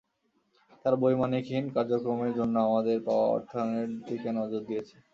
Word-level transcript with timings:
তার 0.81 0.93
বৈমানিকহীন 1.01 1.65
কার্যক্রমের 1.75 2.31
জন্য 2.39 2.55
আমাদের 2.67 2.97
পাওয়া 3.07 3.25
অর্থায়নের 3.35 3.89
দিকে 4.07 4.29
নজর 4.39 4.61
দিয়েছে। 4.69 4.95